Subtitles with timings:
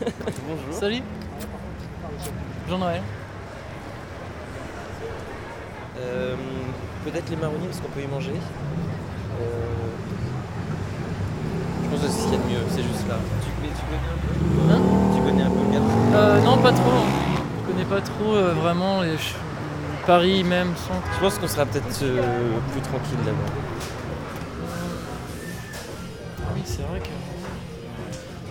[0.00, 0.72] Bonjour.
[0.78, 1.02] Salut
[2.68, 3.02] Jean-Noël.
[5.98, 6.34] Euh,
[7.04, 8.32] Peut-être les marronniers parce qu'on peut y manger.
[8.32, 9.44] Euh,
[11.84, 13.16] Je pense que c'est ce qu'il y a de mieux, c'est juste là.
[13.42, 14.82] Tu connais, tu connais un peu Hein
[15.14, 16.92] Tu connais un peu le gars Euh, non, pas trop.
[17.66, 19.16] Je connais pas trop euh, vraiment les
[20.06, 21.02] Paris même, centre.
[21.16, 22.22] Je pense qu'on sera peut-être euh,
[22.72, 23.52] plus tranquille là-bas.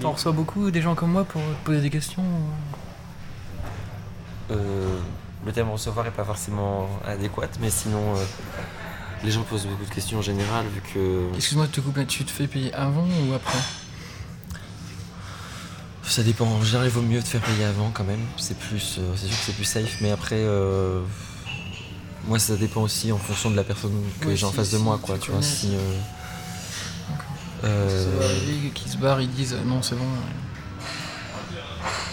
[0.01, 2.23] T'en reçois beaucoup des gens comme moi pour te poser des questions
[4.51, 4.99] Euh,
[5.45, 8.23] le thème recevoir est pas forcément adéquat, mais sinon euh,
[9.23, 12.23] les gens posent beaucoup de questions en général vu que Excuse-moi de te couper, tu
[12.23, 13.57] te fais payer avant ou après?
[16.03, 16.45] Ça dépend.
[16.45, 18.21] En général, il vaut mieux te faire payer avant quand même.
[18.37, 20.41] C'est plus, euh, c'est sûr que c'est plus safe, mais après.
[22.25, 23.91] moi, ça dépend aussi en fonction de la personne
[24.21, 25.17] que Oui, j'ai en si- face de moi, quoi.
[25.17, 25.75] Tu vois, si.
[27.63, 30.05] Euh, qu'ils se barrent, ils disent non, c'est bon.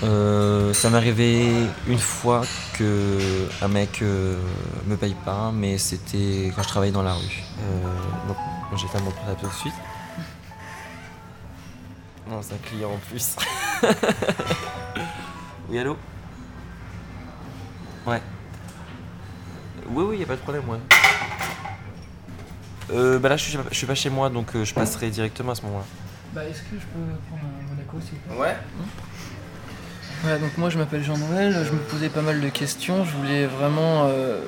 [0.03, 2.43] Euh, ça m'est arrivé une fois
[2.75, 4.39] que un mec euh,
[4.87, 7.43] me paye pas, mais c'était quand je travaillais dans la rue.
[7.61, 8.37] Euh, donc,
[8.77, 9.75] j'ai fait mon portable tout de suite.
[12.29, 13.37] Non, c'est un client en plus.
[15.69, 15.97] oui, allô?
[18.07, 18.21] Ouais.
[19.91, 20.79] Oui, oui, y a pas de problème, ouais.
[22.93, 25.53] Euh, bah là, je suis, je suis pas chez moi, donc euh, je passerai directement
[25.53, 25.85] à ce moment-là.
[26.35, 28.41] Bah, est-ce que je peux prendre un Monaco s'il vous plaît?
[28.43, 28.57] Ouais
[30.25, 33.47] Ouais, donc moi je m'appelle Jean-Noël, je me posais pas mal de questions, je voulais
[33.47, 34.07] vraiment...
[34.09, 34.41] euh,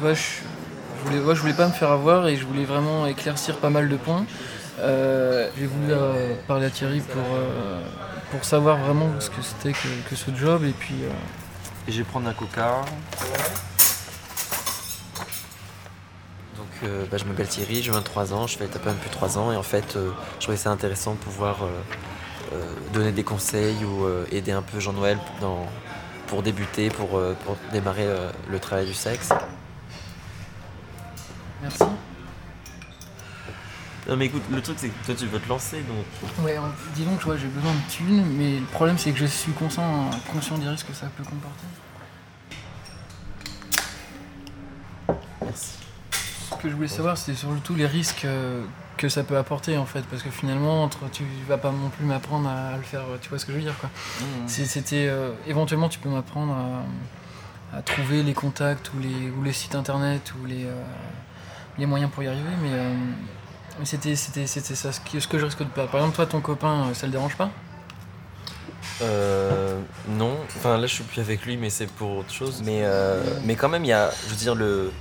[0.00, 0.20] Ouais, je...
[0.20, 1.20] je voulais...
[1.22, 3.96] ouais, je voulais pas me faire avoir et je voulais vraiment éclaircir pas mal de
[3.96, 4.24] points.
[4.78, 7.82] Euh, J'ai voulu euh, parler à Thierry pour, euh,
[8.30, 10.94] pour savoir vraiment ce que c'était que, que ce job et puis...
[11.02, 11.10] euh,
[11.88, 12.76] Et je vais prendre un coca.
[12.80, 13.60] Donc
[16.84, 19.52] euh, bah, je m'appelle Thierry, j'ai 23 ans, je fais le tapin depuis 3 ans
[19.52, 21.68] et en fait euh, je trouvais ça intéressant de pouvoir euh,
[22.54, 25.66] euh, donner des conseils ou euh, aider un peu Jean-Noël dans-
[26.26, 29.30] pour débuter, pour, euh, pour démarrer euh, le travail du sexe.
[31.60, 31.82] Merci.
[34.08, 36.44] Non mais écoute, le truc c'est que toi tu veux te lancer donc...
[36.44, 36.56] Ouais,
[36.94, 40.56] dis donc, j'ai besoin de thunes, mais le problème c'est que je suis conscient, conscient
[40.58, 41.66] des risques que ça peut comporter.
[45.42, 45.72] Merci.
[46.49, 48.62] Ce que je voulais savoir, c'était surtout les risques euh,
[48.96, 52.04] que ça peut apporter en fait, parce que finalement, entre, tu vas pas non plus
[52.04, 53.88] m'apprendre à, le faire, tu vois ce que je veux dire quoi.
[54.46, 56.54] C'est- C'était euh, éventuellement, tu peux m'apprendre
[57.72, 60.74] à, à trouver les contacts ou les, ou les sites internet ou les, euh,
[61.78, 62.94] les moyens pour y arriver, mais, euh,
[63.84, 65.86] c'était c'était c'était ça, ce, que je risque de pas.
[65.86, 67.50] Par exemple, toi, ton copain, ça le dérange pas?
[69.02, 72.62] Euh, non, enfin là je suis plus avec lui, mais c'est pour autre chose.
[72.64, 74.92] Mais, euh, mais quand même, il y a, je veux dire, le.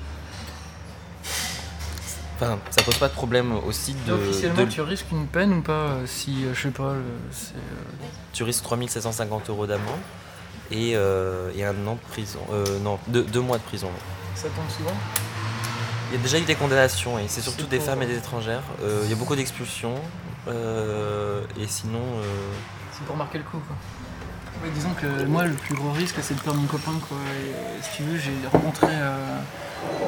[2.42, 4.14] Enfin, ça pose pas de problème aussi de.
[4.14, 6.94] Officiellement, de- tu risques une peine ou pas euh, si, euh, je sais pas,
[7.32, 7.56] c'est.
[7.56, 10.00] euh, tu risques 3750 euros d'amende
[10.72, 12.40] et, euh, et un an de prison.
[12.54, 13.90] Euh, non, deux, deux mois de prison.
[14.36, 14.98] ça tombe souvent?
[16.12, 18.64] Il y a déjà eu des condamnations et c'est surtout des femmes et des étrangères.
[18.84, 19.96] Euh, il y a beaucoup d'expulsions.
[20.48, 22.02] et sinon.
[22.94, 23.76] C'est pour marquer le coup, quoi.
[24.64, 27.18] Ouais, disons que moi, le plus gros risque, c'est de perdre mon copain, quoi.
[27.18, 28.88] Et, si tu veux, j'ai rencontré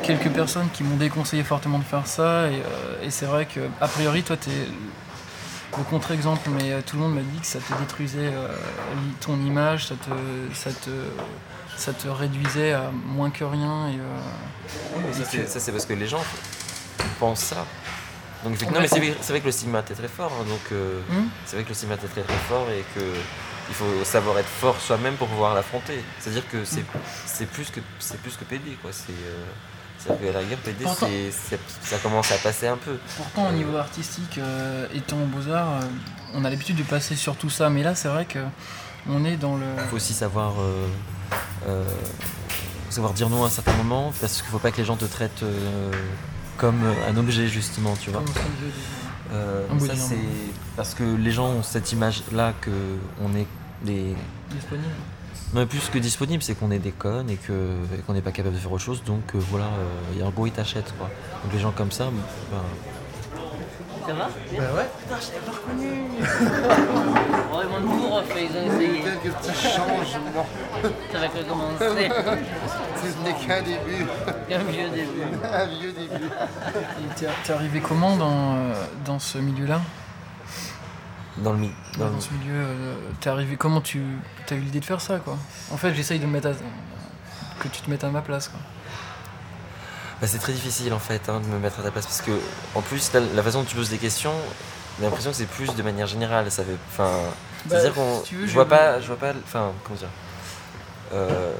[0.03, 2.47] quelques personnes qui m'ont déconseillé fortement de faire ça.
[2.49, 4.51] Et, euh, et c'est vrai que, a priori, toi, t'es
[5.77, 8.47] le contre-exemple, mais euh, tout le monde m'a dit que ça te détruisait euh,
[9.21, 10.89] ton image, ça te, ça, te,
[11.77, 13.87] ça te réduisait à moins que rien.
[13.89, 16.23] Et, euh, c'est- que- ça, c'est parce que les gens
[17.19, 17.65] pensent ça.
[18.43, 18.99] Donc, Ouais, mais c'est
[19.29, 20.31] vrai, que le stigmate est très fort.
[20.41, 20.61] hein, donc,
[21.11, 23.01] Hum c'est vrai que le stigmate est très très fort et que
[23.71, 26.03] il faut savoir être fort soi-même pour pouvoir l'affronter.
[26.19, 26.83] C'est-à-dire que c'est
[27.25, 28.91] c'est plus que c'est plus que PD quoi.
[28.91, 29.45] C'est euh,
[29.97, 31.07] c'est-à-dire la guerre PD, Pourtant-
[31.83, 32.97] ça commence à passer un peu.
[33.17, 35.85] Pourtant, au niveau artistique, euh, étant aux Beaux-Arts, euh,
[36.33, 38.39] on a l'habitude de passer sur tout ça, mais là, c'est vrai que
[39.07, 39.65] on est dans le.
[39.83, 41.85] Il faut aussi savoir euh,
[42.89, 45.05] savoir dire non à un certain moment parce qu'il faut pas que les gens te
[45.05, 45.45] traitent
[46.57, 48.23] comme un objet justement, tu vois.
[49.79, 50.17] Ça, c'est
[50.75, 52.71] parce que les gens ont cette image là que
[53.21, 53.47] on est
[53.83, 54.15] des
[54.51, 54.87] Disponible.
[55.53, 58.59] non, plus que disponible c'est qu'on est des connes et qu'on n'est pas capable de
[58.59, 59.69] faire autre chose donc euh, voilà
[60.13, 61.09] il y a un gros ils t'achètent quoi
[61.43, 62.57] donc les gens comme ça ben,
[64.07, 64.27] Ça va?
[64.57, 64.87] Bah ouais.
[65.03, 65.91] Putain, je t'avais pas reconnu
[67.51, 69.01] Ouais, mon tour, fait, ils ont essayé.
[69.01, 70.47] Quelques petits changements.
[71.11, 72.09] Ça va que commencer.
[73.01, 74.05] Ce n'est qu'un début,
[74.51, 75.21] Un vieux début.
[75.43, 76.25] un vieux début.
[76.25, 78.73] Et T'es t'es arrivé comment dans, euh,
[79.05, 79.81] dans ce milieu-là?
[81.37, 84.01] Dans le mi dans le- ce milieu, euh, t'es arrivé comment tu
[84.49, 85.37] as eu l'idée de faire ça quoi?
[85.71, 86.51] En fait, j'essaye de me mettre à,
[87.59, 88.59] que tu te mettes à ma place quoi.
[90.21, 92.31] Bah, c'est très difficile en fait hein, de me mettre à ta place parce que
[92.75, 94.33] en plus la, la façon dont tu poses des questions
[94.99, 97.09] j'ai l'impression que c'est plus de manière générale ça fait enfin
[97.65, 98.23] Bah, C'est-à-dire qu'on.
[98.23, 98.99] si je vois pas.
[98.99, 99.31] Je vois pas.
[99.45, 100.09] Enfin, comment dire.
[101.13, 101.53] Euh,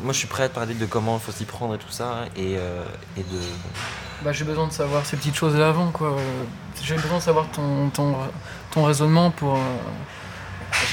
[0.00, 1.90] moi, je suis prêt à te parler de comment il faut s'y prendre et tout
[1.90, 2.24] ça.
[2.36, 2.84] Et, euh,
[3.16, 3.38] et de.
[4.22, 6.16] Bah, j'ai besoin de savoir ces petites choses là avant quoi.
[6.82, 8.16] J'ai besoin de savoir ton, ton,
[8.74, 9.54] ton raisonnement pour.
[9.54, 9.58] euh,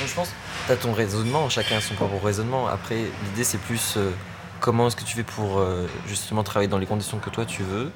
[0.05, 0.33] Je pense que
[0.67, 2.67] tu as ton raisonnement, chacun a son propre raisonnement.
[2.67, 2.95] Après,
[3.25, 4.11] l'idée, c'est plus euh,
[4.59, 7.63] comment est-ce que tu fais pour euh, justement travailler dans les conditions que toi tu
[7.63, 7.91] veux.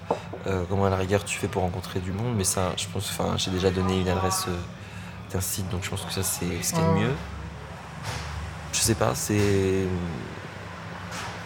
[0.47, 2.33] euh, comment à la rigueur tu fais pour rencontrer du monde.
[2.35, 4.45] Mais ça, je pense, enfin, j'ai déjà donné une adresse
[5.31, 7.13] d'un site, donc je pense que ça, c'est ce qui est le mieux.
[8.73, 9.85] Je sais pas, c'est.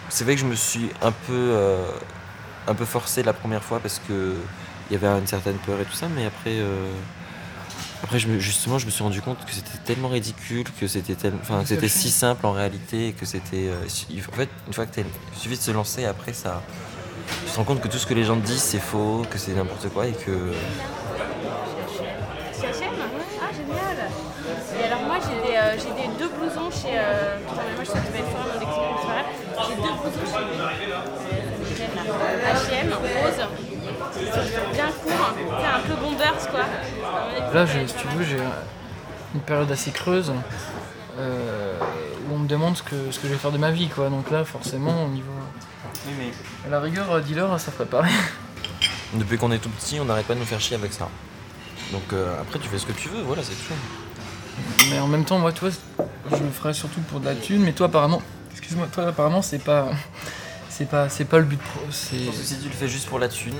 [0.10, 1.56] C'est vrai que je me suis un peu,
[2.68, 4.36] un peu forcé la première fois parce que
[4.90, 6.58] il y avait une certaine peur et tout ça, mais après.
[8.04, 11.16] Après, je me- justement, je me suis rendu compte que c'était tellement ridicule, que c'était
[11.42, 13.68] enfin, c'était si simple en réalité, et que c'était.
[13.68, 16.62] euh, en fait, une fois que il suffit de se lancer, après ça,
[17.46, 19.38] tu te rends compte que tout ce que les gens te disent c'est faux, que
[19.38, 20.54] c'est n'importe quoi et que.
[22.60, 22.94] Chez H&M
[23.42, 24.10] Ah, génial
[24.80, 26.98] Et alors moi, j'ai des, euh, des deux blousons chez...
[26.98, 27.38] Euh...
[27.40, 29.04] Mais moi, je sur mon expérience
[29.68, 31.86] J'ai deux blousons chez
[32.80, 33.69] H&M, rose.
[34.74, 36.66] Bien courts, c'est un peu bombers, quoi.
[37.54, 38.38] Là, si tu veux, j'ai
[39.34, 40.34] une période assez creuse
[41.18, 41.80] euh,
[42.28, 44.10] où on me demande ce que, ce que je vais faire de ma vie, quoi.
[44.10, 45.32] Donc là, forcément, au niveau.
[46.66, 48.14] À la rigueur, euh, dealer, ça ferait pareil.
[49.14, 51.10] Depuis qu'on est tout petit, on n'arrête pas de nous faire chier avec ça.
[51.92, 53.74] Donc euh, après, tu fais ce que tu veux, voilà, c'est tout.
[54.90, 57.74] Mais en même temps, moi, toi, je le ferais surtout pour de la thune, mais
[57.74, 58.22] toi, apparemment.
[58.52, 59.90] Excuse-moi, toi, apparemment, c'est pas.
[60.70, 61.82] C'est pas, c'est pas le but pro.
[61.92, 62.20] C'est.
[62.20, 63.58] Je pense que si tu le fais juste pour la thune,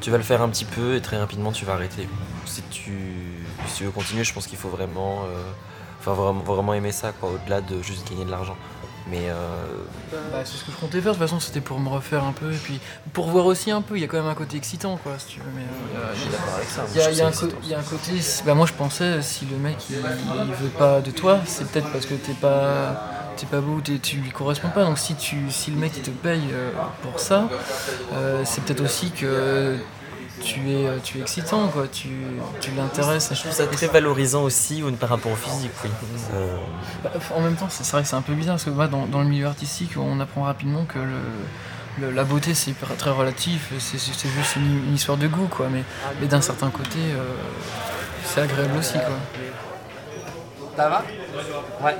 [0.00, 2.08] tu vas le faire un petit peu et très rapidement tu vas arrêter.
[2.46, 2.92] Si tu,
[3.66, 5.42] si tu veux continuer, je pense qu'il faut vraiment, euh,
[6.00, 8.56] enfin, vraiment, vraiment aimer ça, quoi, au-delà de juste gagner de l'argent.
[9.08, 9.34] Mais euh,
[10.32, 12.32] Bah, c'est ce que je comptais faire, de toute façon, c'était pour me refaire un
[12.32, 12.78] peu, et puis
[13.12, 15.26] pour voir aussi un peu, il y a quand même un côté excitant, quoi, si
[15.34, 15.46] tu veux.
[15.54, 16.82] Mais, euh, je suis d'accord avec ça.
[16.94, 18.12] Il y, a- un côté,
[18.44, 19.96] bah moi je pensais si le mec il,
[20.48, 22.96] il veut pas de toi, c'est peut-être parce que t'es pas
[23.36, 24.84] t'es pas beau, t'es- tu lui corresponds pas.
[24.84, 26.70] Donc si tu si le mec il te paye euh,
[27.02, 27.48] pour ça,
[28.14, 29.76] euh, c'est peut-être aussi que
[30.42, 32.08] tu es tu es excitant quoi, tu,
[32.60, 33.30] tu l'intéresses.
[33.34, 35.90] Je trouve ça très valorisant aussi ou par rapport au physique, oui.
[36.34, 36.56] Euh,
[37.04, 38.88] Bah, en même temps, c'est c'est vrai que c'est un peu bizarre parce que moi,
[38.88, 41.20] dans, dans le milieu artistique, on apprend rapidement que le,
[42.06, 45.26] le- la beauté c'est hyper- très relatif, c'est c'est- c'est juste une, une histoire de
[45.28, 45.66] goût quoi.
[45.70, 45.82] Mais,
[46.20, 47.22] mais d'un certain côté, euh,
[48.24, 49.18] c'est agréable aussi quoi.
[50.76, 51.04] Ça va?
[51.84, 51.96] Ouais.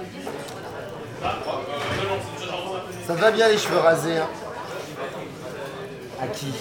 [3.06, 4.28] Ça va bien les cheveux rasés hein
[6.20, 6.52] À qui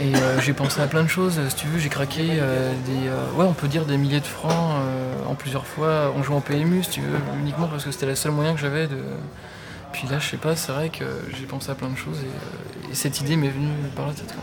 [0.00, 1.40] Et euh, j'ai pensé à plein de choses.
[1.48, 4.26] Si tu veux, j'ai craqué euh, des, euh, ouais, on peut dire des milliers de
[4.26, 4.82] francs
[5.28, 8.14] en plusieurs fois en jouant au PMU, si tu veux, uniquement parce que c'était le
[8.14, 8.98] seul moyen que j'avais de.
[9.92, 11.04] Puis là, je sais pas, c'est vrai que
[11.36, 14.34] j'ai pensé à plein de choses et, et cette idée m'est venue par la tête.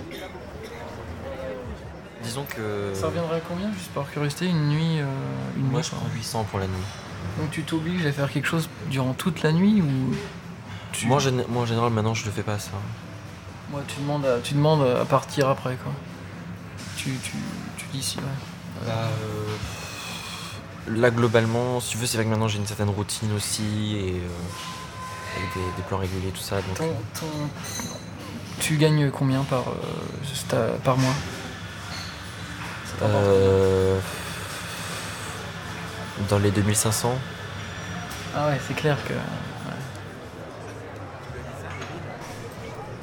[2.27, 2.91] Disons que.
[2.93, 5.05] Ça reviendrait à combien, juste par curiosité, une nuit, euh,
[5.57, 6.73] une Moi, nuit je prends 800 pour la nuit.
[7.39, 10.15] Donc tu t'obliges à faire quelque chose durant toute la nuit ou
[10.91, 11.07] tu...
[11.07, 11.19] Moi,
[11.49, 12.71] moi, en général, maintenant, je le fais pas ça.
[13.69, 15.91] Moi, tu demandes à, tu demandes à partir après quoi.
[16.95, 17.31] Tu, tu,
[17.77, 18.23] tu dis si ouais.
[18.85, 19.55] Bah, euh,
[20.95, 24.13] Là, globalement, si tu veux, c'est vrai que maintenant j'ai une certaine routine aussi et
[24.13, 26.55] euh, avec des, des plans réguliers, tout ça.
[26.61, 27.49] Donc, Ton, ton-
[28.61, 29.65] Tu gagnes combien par,
[30.53, 31.13] euh, par mois?
[33.03, 33.99] Euh,
[36.29, 37.13] dans les 2500.
[38.35, 39.13] Ah ouais, c'est clair que.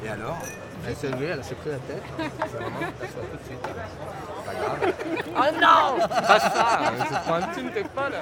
[0.05, 0.37] Et alors?
[0.87, 2.03] Elle s'est levée, elle s'est pris la tête.
[2.17, 3.59] C'est vraiment, elle soit tout de suite.
[4.45, 4.93] Pas grave.
[5.35, 8.13] Oh non Pas ça Je prends un film, t'es folle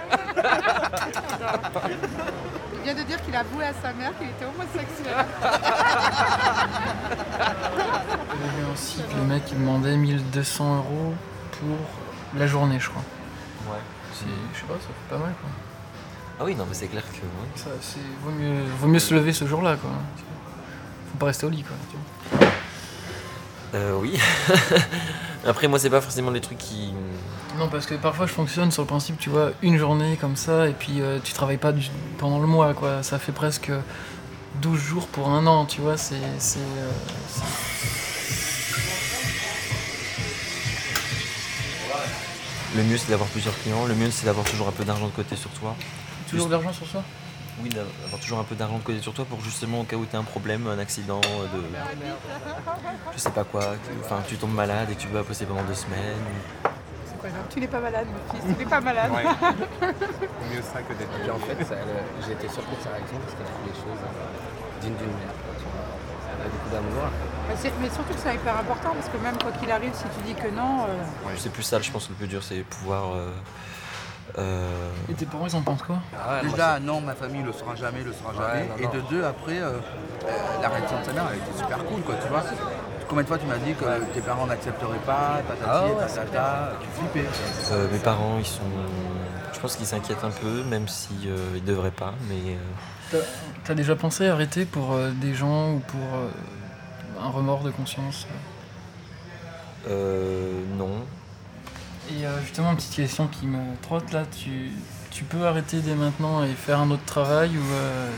[2.75, 5.25] Il vient de dire qu'il a avoué à sa mère qu'il était homosexuel.
[8.31, 11.13] J'ai vu aussi que le mec il demandait 1200 euros
[12.35, 13.03] la journée, je crois.
[13.69, 13.79] Ouais.
[14.13, 15.49] C'est, je sais pas, ça fait pas mal quoi.
[16.39, 17.17] Ah oui, non, mais c'est clair que.
[17.17, 17.49] ouais.
[17.55, 19.91] Ça, c'est, vaut, mieux, vaut mieux se lever ce jour-là quoi.
[21.11, 21.75] Faut pas rester au lit quoi.
[21.91, 22.47] tu vois.
[23.75, 24.19] Euh, oui.
[25.47, 26.93] Après, moi, c'est pas forcément les trucs qui.
[27.57, 30.67] Non, parce que parfois je fonctionne sur le principe, tu vois, une journée comme ça,
[30.67, 33.03] et puis euh, tu travailles pas du- pendant le mois, quoi.
[33.03, 33.71] Ça fait presque
[34.61, 36.15] 12 jours pour un an, tu vois, c'est.
[36.39, 36.89] c'est, euh,
[37.29, 38.02] c'est-
[42.75, 43.85] Le mieux, c'est d'avoir plusieurs clients.
[43.85, 45.75] Le mieux, c'est d'avoir toujours un peu d'argent de côté sur toi.
[46.29, 47.03] Toujours de l'argent sur soi?
[47.61, 50.05] Oui, d'avoir toujours un peu d'argent de côté sur toi pour justement au cas où
[50.05, 51.63] tu as un problème, un accident, euh, de.
[53.13, 56.17] Je sais pas quoi, enfin, tu tombes malade et tu vas passer pendant deux semaines.
[57.05, 59.11] C'est quoi, genre, Tu n'es pas malade, mon fils, tu n'es pas malade.
[59.11, 59.23] Ouais.
[60.51, 61.11] Mieux ça que d'être.
[61.27, 63.75] Et en fait, elle- j'ai été surpris de sa réaction parce qu'elle a fait les
[63.77, 65.33] choses euh, digne d'une mère.
[67.81, 70.33] Mais surtout que c'est hyper important parce que même quoi qu'il arrive, si tu dis
[70.33, 73.13] que non, euh, C'est plus ça, je pense que le plus dur, c'est pouvoir.
[73.13, 73.31] euh,
[74.37, 75.97] euh, Et tes parents, ils en pensent quoi
[76.41, 78.67] Déjà, non, ma famille le saura jamais, le saura jamais.
[78.67, 78.89] non, et non.
[78.93, 79.71] de deux, après, euh,
[80.25, 82.43] euh, la réaction de sa mère, elle était super cool, quoi, tu vois.
[83.07, 85.93] Combien de fois tu m'as dit que tes parents n'accepteraient pas, patati Ah ouais,
[86.81, 87.29] tu flippais.
[87.73, 88.61] euh, mes parents, ils sont.
[89.53, 92.55] Je pense qu'ils s'inquiètent un peu, même si euh, ils devraient pas, mais.
[93.13, 93.21] euh,
[93.63, 95.99] T'as- déjà pensé à arrêter pour euh, des gens ou pour
[97.23, 98.25] un remords de conscience
[99.87, 100.91] euh, non.
[102.09, 104.71] Et euh, justement, une petite question qui me trotte là, tu,
[105.11, 108.09] tu peux arrêter dès maintenant et faire un autre travail ou euh,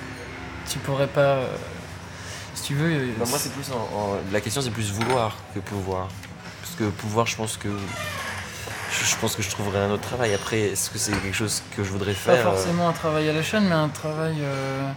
[0.69, 1.39] tu pourrais pas.
[2.55, 3.07] si tu veux.
[3.19, 6.07] Bah, moi, c'est plus en- en- la question, c'est plus vouloir que pouvoir.
[6.61, 7.69] Parce que pouvoir, je pense que
[9.05, 10.33] je, pense que je trouverai un autre travail.
[10.33, 13.29] Après, est-ce que c'est quelque chose que je voudrais pas faire euh, forcément un travail
[13.29, 14.35] à la chaîne, mais un travail.
[14.41, 14.91] euh,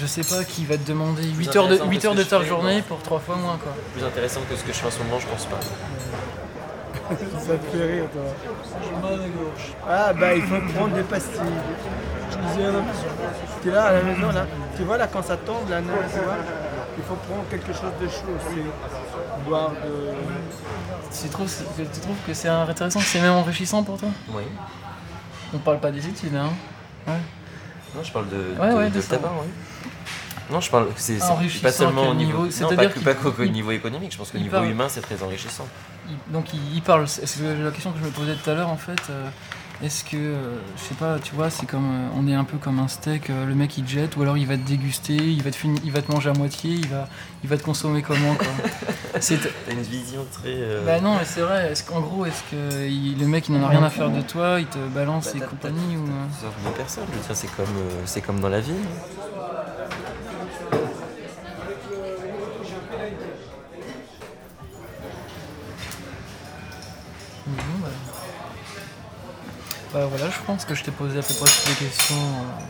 [0.00, 2.06] je sais pas, qui va te demander 8 Plus heures de, intéressant 8 que ce
[2.08, 3.72] heures de ta journée pour 3 fois moins quoi.
[3.94, 5.60] plus intéressant que ce que je fais en ce moment Je pense pas.
[7.46, 8.22] Ça te fait rire, toi.
[9.88, 11.40] Ah, bah, il faut prendre des pastilles.
[12.30, 12.82] Je disais, non,
[13.62, 14.46] tu es là à la maison, là.
[14.76, 16.36] Tu vois, là, quand ça tombe, là, non, tu vois,
[16.96, 18.36] il faut prendre quelque chose de chaud.
[18.48, 20.12] C'est boire de.
[21.22, 24.08] Tu trouves, que- tu trouves que c'est intéressant, c'est même enrichissant pour toi?
[24.32, 24.42] Oui.
[25.54, 26.50] On parle pas des études, hein
[27.94, 29.16] Non, je parle de, Ouais, de, ouais, de de ça.
[29.16, 29.48] tabac, oui.
[30.50, 30.88] Non, je parle.
[30.96, 31.18] C'est
[31.62, 32.30] pas seulement à au niveau.
[32.32, 32.44] niveau?
[32.44, 34.12] Non, C'est-à-dire pas, qu'au niveau économique.
[34.12, 35.66] Je pense qu'au niveau parle- humain, c'est très enrichissant.
[36.08, 38.54] Il- Donc il, il parle, c'est c'est la question que je me posais tout à
[38.54, 39.00] l'heure en fait.
[39.10, 39.28] euh,
[39.82, 42.56] Est-ce que, euh, je sais pas, tu vois, c'est comme, euh, on est un peu
[42.56, 45.42] comme un steak, le mec il te jette, ou alors il va te déguster, il
[45.42, 47.08] va te, il va te manger à moitié, il va,
[47.42, 48.46] il va te consommer comment quoi.
[49.20, 50.50] C'est- T'as une vision très.
[50.54, 53.56] euh, Bah non, mais c'est vrai, est-ce qu'en gros, est-ce que il- le mec il
[53.58, 56.06] n'en a rien à faire de toi, il te balance bah, ses t'as- compagnies ou...
[56.40, 56.74] Je veux
[57.26, 57.66] dire, c'est comme,
[58.04, 58.72] c'est comme dans la vie.
[58.72, 59.61] hein.
[69.92, 72.62] Bah voilà, je pense que je t'ai posé à peu près toutes les questions euh,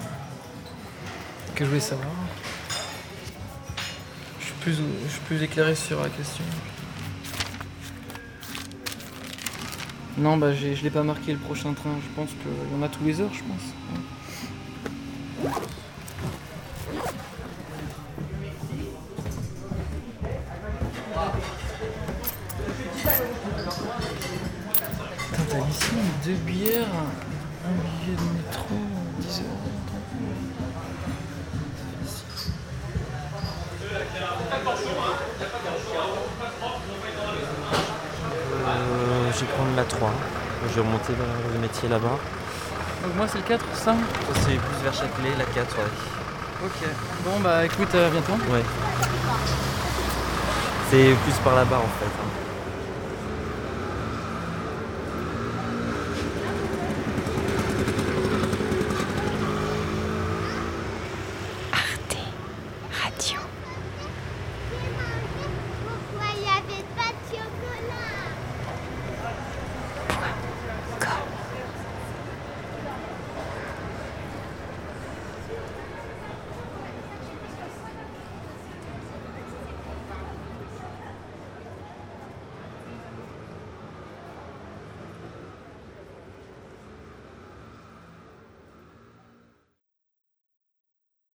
[1.54, 2.08] que je voulais savoir.
[4.40, 6.44] Je suis plus, je suis plus éclairé sur la question.
[10.18, 11.96] Non, bah je l'ai pas marqué le prochain train.
[12.02, 13.72] Je pense qu'il y en a tous les heures, je pense.
[40.74, 42.16] Je vais remonter vers le métier là-bas.
[43.04, 43.94] Donc moi c'est le 4, ça
[44.36, 45.84] C'est plus vers Châtelet, la 4, ouais.
[46.64, 46.88] Ok.
[47.26, 48.32] Bon bah écoute, à bientôt.
[48.50, 48.62] Ouais.
[50.90, 52.06] C'est plus par là-bas en fait.
[52.06, 52.41] hein.